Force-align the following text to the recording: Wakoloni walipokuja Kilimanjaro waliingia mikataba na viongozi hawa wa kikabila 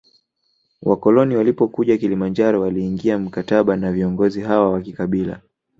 Wakoloni 0.81 1.35
walipokuja 1.35 1.97
Kilimanjaro 1.97 2.61
waliingia 2.61 3.19
mikataba 3.19 3.75
na 3.77 3.91
viongozi 3.91 4.41
hawa 4.41 4.71
wa 4.71 4.81
kikabila 4.81 5.41